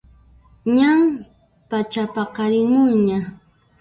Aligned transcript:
Ñan 0.77 0.99
pachapaqarimunqaña 1.69 3.19